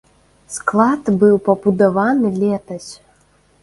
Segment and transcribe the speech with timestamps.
[0.55, 2.91] Склад быў пабудаваны летась.